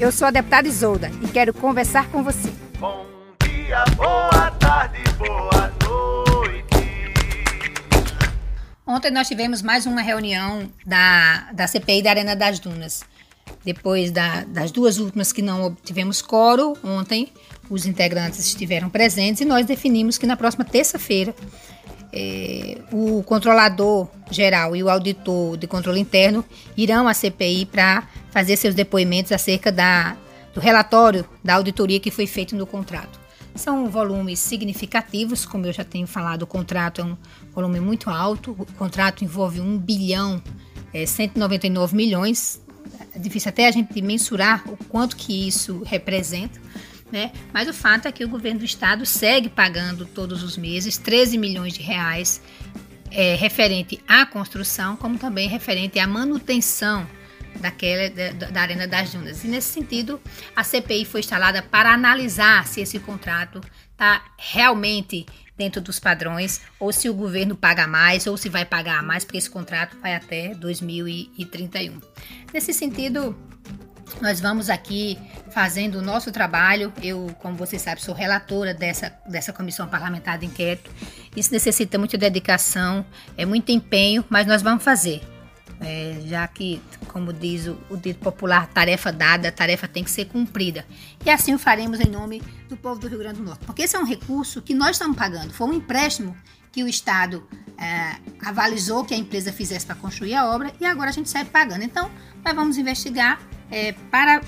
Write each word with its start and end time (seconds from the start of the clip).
eu 0.00 0.12
sou 0.12 0.28
a 0.28 0.30
deputada 0.30 0.68
Isolda 0.68 1.10
e 1.22 1.28
quero 1.28 1.52
conversar 1.54 2.08
com 2.10 2.22
você. 2.22 2.50
Bom 2.78 3.06
dia, 3.42 3.84
boa 3.96 4.50
tarde, 4.52 4.98
boa 5.18 5.72
noite. 5.84 6.66
Ontem 8.86 9.10
nós 9.10 9.26
tivemos 9.26 9.62
mais 9.62 9.86
uma 9.86 10.02
reunião 10.02 10.70
da, 10.84 11.50
da 11.52 11.66
CPI 11.66 12.02
da 12.02 12.10
Arena 12.10 12.36
das 12.36 12.58
Dunas. 12.58 13.04
Depois 13.64 14.10
da, 14.10 14.44
das 14.44 14.70
duas 14.70 14.98
últimas 14.98 15.32
que 15.32 15.42
não 15.42 15.64
obtivemos 15.64 16.22
coro, 16.22 16.76
ontem 16.84 17.32
os 17.68 17.84
integrantes 17.84 18.38
estiveram 18.38 18.88
presentes 18.88 19.40
e 19.40 19.44
nós 19.44 19.66
definimos 19.66 20.18
que 20.18 20.26
na 20.26 20.36
próxima 20.36 20.64
terça-feira 20.64 21.34
eh, 22.12 22.78
o 22.92 23.22
controlador 23.24 24.08
geral 24.30 24.76
e 24.76 24.82
o 24.82 24.88
auditor 24.88 25.56
de 25.56 25.66
controle 25.66 26.00
interno 26.00 26.44
irão 26.76 27.08
à 27.08 27.14
CPI 27.14 27.66
para 27.66 28.08
fazer 28.36 28.58
seus 28.58 28.74
depoimentos 28.74 29.32
acerca 29.32 29.72
da, 29.72 30.14
do 30.52 30.60
relatório 30.60 31.26
da 31.42 31.54
auditoria 31.54 31.98
que 31.98 32.10
foi 32.10 32.26
feito 32.26 32.54
no 32.54 32.66
contrato. 32.66 33.18
São 33.54 33.88
volumes 33.88 34.38
significativos, 34.40 35.46
como 35.46 35.64
eu 35.64 35.72
já 35.72 35.82
tenho 35.82 36.06
falado, 36.06 36.42
o 36.42 36.46
contrato 36.46 37.00
é 37.00 37.04
um 37.04 37.16
volume 37.54 37.80
muito 37.80 38.10
alto, 38.10 38.50
o 38.50 38.66
contrato 38.74 39.24
envolve 39.24 39.58
1 39.58 39.78
bilhão 39.78 40.42
é, 40.92 41.06
199 41.06 41.96
milhões, 41.96 42.60
é 43.14 43.18
difícil 43.18 43.48
até 43.48 43.68
a 43.68 43.70
gente 43.70 44.02
mensurar 44.02 44.62
o 44.70 44.76
quanto 44.84 45.16
que 45.16 45.48
isso 45.48 45.82
representa, 45.86 46.60
né? 47.10 47.32
Mas 47.54 47.70
o 47.70 47.72
fato 47.72 48.06
é 48.06 48.12
que 48.12 48.22
o 48.22 48.28
governo 48.28 48.58
do 48.58 48.66
estado 48.66 49.06
segue 49.06 49.48
pagando 49.48 50.04
todos 50.04 50.42
os 50.42 50.58
meses 50.58 50.98
13 50.98 51.38
milhões 51.38 51.72
de 51.72 51.80
reais 51.80 52.42
é, 53.10 53.34
referente 53.34 53.98
à 54.06 54.26
construção, 54.26 54.94
como 54.94 55.16
também 55.16 55.48
referente 55.48 55.98
à 55.98 56.06
manutenção 56.06 57.06
daquela 57.60 58.10
da, 58.50 58.60
Arena 58.60 58.86
das 58.86 59.12
Dunas. 59.12 59.44
E 59.44 59.48
nesse 59.48 59.68
sentido, 59.68 60.20
a 60.54 60.62
CPI 60.62 61.04
foi 61.04 61.20
instalada 61.20 61.62
para 61.62 61.92
analisar 61.92 62.66
se 62.66 62.80
esse 62.80 62.98
contrato 62.98 63.60
está 63.92 64.22
realmente 64.38 65.26
dentro 65.56 65.80
dos 65.80 65.98
padrões, 65.98 66.60
ou 66.78 66.92
se 66.92 67.08
o 67.08 67.14
governo 67.14 67.56
paga 67.56 67.86
mais, 67.86 68.26
ou 68.26 68.36
se 68.36 68.48
vai 68.48 68.64
pagar 68.64 69.02
mais, 69.02 69.24
porque 69.24 69.38
esse 69.38 69.48
contrato 69.48 69.96
vai 70.00 70.14
até 70.14 70.54
2031. 70.54 71.98
Nesse 72.52 72.74
sentido, 72.74 73.34
nós 74.20 74.40
vamos 74.40 74.70
aqui 74.70 75.18
fazendo 75.50 75.96
o 75.96 76.02
nosso 76.02 76.30
trabalho. 76.30 76.92
Eu, 77.02 77.34
como 77.40 77.56
você 77.56 77.78
sabe, 77.78 78.02
sou 78.02 78.14
relatora 78.14 78.72
dessa, 78.74 79.12
dessa 79.26 79.52
comissão 79.52 79.88
parlamentar 79.88 80.38
de 80.38 80.46
inquérito. 80.46 80.90
Isso 81.34 81.52
necessita 81.52 81.98
muita 81.98 82.16
dedicação, 82.16 83.04
é 83.36 83.44
muito 83.44 83.72
empenho, 83.72 84.24
mas 84.28 84.46
nós 84.46 84.62
vamos 84.62 84.84
fazer. 84.84 85.22
É, 85.80 86.20
já 86.24 86.46
que, 86.48 86.80
como 87.16 87.32
diz 87.32 87.66
o, 87.66 87.78
o 87.88 87.96
dito 87.96 88.20
popular, 88.20 88.66
tarefa 88.66 89.10
dada, 89.10 89.50
tarefa 89.50 89.88
tem 89.88 90.04
que 90.04 90.10
ser 90.10 90.26
cumprida. 90.26 90.84
E 91.24 91.30
assim 91.30 91.54
o 91.54 91.58
faremos 91.58 91.98
em 91.98 92.10
nome 92.10 92.42
do 92.68 92.76
povo 92.76 93.00
do 93.00 93.08
Rio 93.08 93.18
Grande 93.18 93.38
do 93.38 93.42
Norte. 93.42 93.64
Porque 93.64 93.84
esse 93.84 93.96
é 93.96 93.98
um 93.98 94.04
recurso 94.04 94.60
que 94.60 94.74
nós 94.74 94.96
estamos 94.96 95.16
pagando. 95.16 95.50
Foi 95.54 95.66
um 95.66 95.72
empréstimo 95.72 96.36
que 96.70 96.84
o 96.84 96.86
Estado 96.86 97.42
é, 97.78 98.16
avalizou 98.44 99.02
que 99.02 99.14
a 99.14 99.16
empresa 99.16 99.50
fizesse 99.50 99.86
para 99.86 99.94
construir 99.94 100.34
a 100.34 100.44
obra 100.44 100.70
e 100.78 100.84
agora 100.84 101.08
a 101.08 101.12
gente 101.12 101.30
sai 101.30 101.46
pagando. 101.46 101.84
Então, 101.84 102.10
nós 102.44 102.54
vamos 102.54 102.76
investigar 102.76 103.40
é, 103.70 103.92
para 104.10 104.42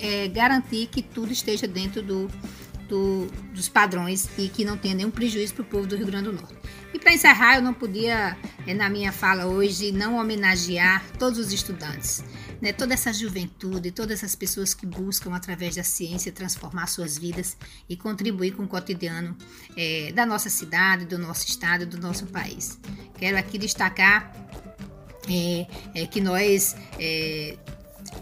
é, 0.00 0.26
garantir 0.26 0.88
que 0.88 1.02
tudo 1.02 1.32
esteja 1.32 1.68
dentro 1.68 2.02
do, 2.02 2.28
do, 2.88 3.26
dos 3.52 3.68
padrões 3.68 4.28
e 4.38 4.48
que 4.48 4.64
não 4.64 4.76
tenha 4.76 4.94
nenhum 4.94 5.10
prejuízo 5.10 5.54
para 5.54 5.62
o 5.62 5.66
povo 5.66 5.86
do 5.86 5.96
Rio 5.96 6.06
Grande 6.06 6.24
do 6.24 6.32
Norte. 6.32 6.56
E 6.92 6.98
para 6.98 7.12
encerrar, 7.12 7.56
eu 7.56 7.62
não 7.62 7.74
podia, 7.74 8.36
é, 8.66 8.72
na 8.72 8.88
minha 8.88 9.12
fala 9.12 9.46
hoje, 9.46 9.92
não 9.92 10.16
homenagear 10.18 11.04
todos 11.18 11.38
os 11.38 11.52
estudantes, 11.52 12.24
né? 12.62 12.72
toda 12.72 12.94
essa 12.94 13.12
juventude, 13.12 13.90
todas 13.90 14.18
essas 14.18 14.34
pessoas 14.34 14.72
que 14.72 14.86
buscam, 14.86 15.34
através 15.34 15.76
da 15.76 15.84
ciência, 15.84 16.32
transformar 16.32 16.86
suas 16.86 17.18
vidas 17.18 17.56
e 17.88 17.96
contribuir 17.96 18.52
com 18.52 18.64
o 18.64 18.68
cotidiano 18.68 19.36
é, 19.76 20.12
da 20.12 20.24
nossa 20.24 20.48
cidade, 20.48 21.04
do 21.04 21.18
nosso 21.18 21.46
estado, 21.46 21.84
do 21.84 22.00
nosso 22.00 22.26
país. 22.26 22.78
Quero 23.18 23.36
aqui 23.36 23.58
destacar 23.58 24.32
é, 25.28 25.66
é, 25.94 26.06
que 26.06 26.22
nós 26.22 26.74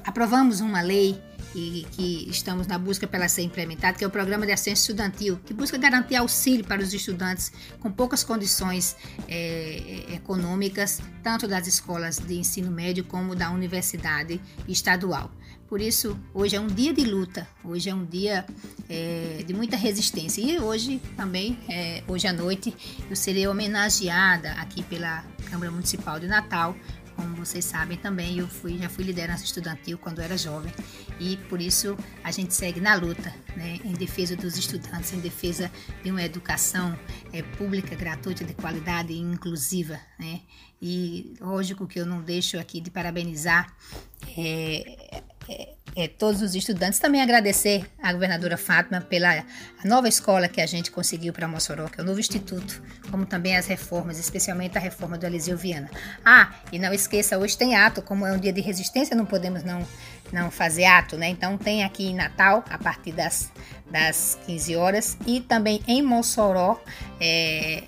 aprovamos 0.04 0.60
uma 0.60 0.80
lei 0.80 1.20
que 1.92 2.28
estamos 2.28 2.66
na 2.66 2.78
busca 2.78 3.06
pela 3.06 3.28
ser 3.28 3.42
implementada, 3.42 3.96
que 3.96 4.04
é 4.04 4.06
o 4.06 4.10
Programa 4.10 4.44
de 4.44 4.52
Assistência 4.52 4.82
Estudantil, 4.82 5.40
que 5.44 5.54
busca 5.54 5.78
garantir 5.78 6.16
auxílio 6.16 6.64
para 6.64 6.82
os 6.82 6.92
estudantes 6.92 7.50
com 7.80 7.90
poucas 7.90 8.22
condições 8.22 8.96
é, 9.26 10.04
econômicas, 10.14 11.00
tanto 11.22 11.48
das 11.48 11.66
escolas 11.66 12.18
de 12.18 12.34
ensino 12.34 12.70
médio 12.70 13.04
como 13.04 13.34
da 13.34 13.50
universidade 13.50 14.40
estadual. 14.68 15.30
Por 15.68 15.80
isso, 15.80 16.16
hoje 16.32 16.54
é 16.54 16.60
um 16.60 16.68
dia 16.68 16.92
de 16.92 17.04
luta, 17.04 17.46
hoje 17.64 17.90
é 17.90 17.94
um 17.94 18.04
dia 18.04 18.46
é, 18.88 19.42
de 19.44 19.52
muita 19.52 19.76
resistência. 19.76 20.40
E 20.40 20.60
hoje 20.60 21.00
também, 21.16 21.58
é, 21.68 22.04
hoje 22.06 22.28
à 22.28 22.32
noite, 22.32 22.72
eu 23.10 23.16
serei 23.16 23.48
homenageada 23.48 24.52
aqui 24.52 24.82
pela 24.84 25.24
Câmara 25.50 25.72
Municipal 25.72 26.20
de 26.20 26.28
Natal 26.28 26.76
como 27.16 27.34
vocês 27.34 27.64
sabem 27.64 27.96
também, 27.96 28.38
eu 28.38 28.46
fui, 28.46 28.78
já 28.78 28.88
fui 28.88 29.02
liderança 29.02 29.44
estudantil 29.44 29.98
quando 29.98 30.20
era 30.20 30.36
jovem 30.36 30.72
e 31.18 31.36
por 31.48 31.60
isso 31.60 31.96
a 32.22 32.30
gente 32.30 32.54
segue 32.54 32.80
na 32.80 32.94
luta, 32.94 33.34
né, 33.56 33.80
em 33.82 33.92
defesa 33.94 34.36
dos 34.36 34.56
estudantes, 34.56 35.12
em 35.12 35.20
defesa 35.20 35.72
de 36.04 36.10
uma 36.10 36.22
educação 36.22 36.96
é, 37.32 37.42
pública, 37.42 37.96
gratuita, 37.96 38.44
de 38.44 38.54
qualidade 38.54 39.12
e 39.12 39.18
inclusiva, 39.18 39.98
né? 40.18 40.42
E 40.80 41.34
lógico 41.40 41.86
que 41.86 41.98
eu 41.98 42.04
não 42.04 42.20
deixo 42.20 42.58
aqui 42.58 42.82
de 42.82 42.90
parabenizar 42.90 43.74
é, 44.36 45.22
é, 45.48 46.06
todos 46.06 46.42
os 46.42 46.54
estudantes. 46.54 46.98
Também 46.98 47.22
agradecer 47.22 47.86
à 48.02 48.12
governadora 48.12 48.58
Fátima 48.58 49.00
pela 49.00 49.44
nova 49.84 50.08
escola 50.08 50.46
que 50.46 50.60
a 50.60 50.66
gente 50.66 50.90
conseguiu 50.90 51.32
para 51.32 51.48
Mossoró, 51.48 51.86
que 51.86 51.98
é 51.98 52.04
o 52.04 52.06
novo 52.06 52.20
instituto, 52.20 52.82
como 53.10 53.24
também 53.24 53.56
as 53.56 53.66
reformas, 53.66 54.18
especialmente 54.18 54.76
a 54.76 54.80
reforma 54.80 55.16
do 55.16 55.24
Eliseu 55.24 55.56
Viana. 55.56 55.90
Ah, 56.22 56.54
e 56.70 56.78
não 56.78 56.92
esqueça, 56.92 57.38
hoje 57.38 57.56
tem 57.56 57.74
ato, 57.74 58.02
como 58.02 58.26
é 58.26 58.32
um 58.32 58.38
dia 58.38 58.52
de 58.52 58.60
resistência, 58.60 59.16
não 59.16 59.24
podemos 59.24 59.62
não, 59.62 59.86
não 60.32 60.50
fazer 60.50 60.84
ato, 60.84 61.16
né? 61.16 61.28
Então 61.28 61.56
tem 61.56 61.82
aqui 61.82 62.08
em 62.08 62.14
Natal, 62.14 62.62
a 62.68 62.76
partir 62.76 63.12
das, 63.12 63.50
das 63.90 64.38
15 64.46 64.76
horas, 64.76 65.16
e 65.26 65.40
também 65.40 65.80
em 65.86 66.02
Mossoró, 66.02 66.78
é, 67.18 67.84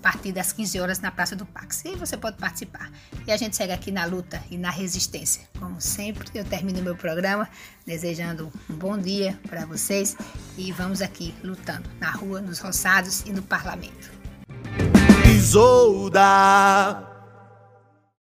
partir 0.00 0.32
das 0.32 0.52
15 0.52 0.80
horas 0.80 1.00
na 1.00 1.10
Praça 1.10 1.36
do 1.36 1.46
Pax. 1.46 1.84
E 1.84 1.94
você 1.94 2.16
pode 2.16 2.36
participar. 2.36 2.90
E 3.26 3.32
a 3.32 3.36
gente 3.36 3.56
segue 3.56 3.72
aqui 3.72 3.90
na 3.90 4.04
luta 4.04 4.42
e 4.50 4.56
na 4.56 4.70
resistência. 4.70 5.42
Como 5.58 5.80
sempre, 5.80 6.28
eu 6.34 6.44
termino 6.44 6.82
meu 6.82 6.96
programa 6.96 7.48
desejando 7.86 8.52
um 8.68 8.74
bom 8.74 8.98
dia 8.98 9.38
para 9.48 9.64
vocês 9.66 10.16
e 10.56 10.72
vamos 10.72 11.02
aqui 11.02 11.34
lutando 11.42 11.88
na 12.00 12.10
rua, 12.10 12.40
nos 12.40 12.58
roçados 12.58 13.20
e 13.26 13.32
no 13.32 13.42
parlamento. 13.42 14.10
Isolda 15.26 17.09